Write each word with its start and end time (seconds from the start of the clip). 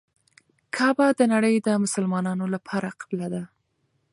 کعبه 0.75 1.07
د 1.19 1.21
نړۍ 1.33 1.55
د 1.67 1.69
مسلمانانو 1.83 2.45
لپاره 2.55 2.87
قبله 2.99 3.27
ده. 3.33 3.43